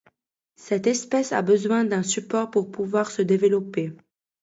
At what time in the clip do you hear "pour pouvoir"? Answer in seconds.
2.49-3.11